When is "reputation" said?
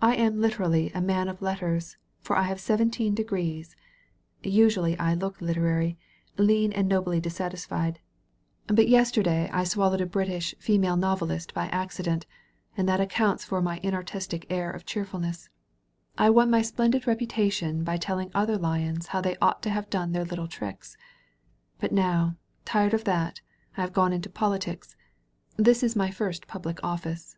17.06-17.84